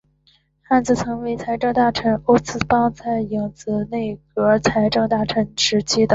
[0.63, 6.09] 汉兹曾为财政大臣欧思邦在影子内阁财政大臣时期的。